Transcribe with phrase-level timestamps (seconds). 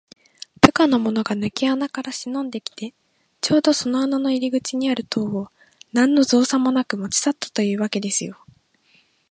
[0.61, 2.95] 部下のものがぬけ穴からしのんできて、
[3.39, 5.51] ちょうどその穴の入り口にある塔を、
[5.93, 8.43] なんのぞうさもなく持ちさったというわけですよ。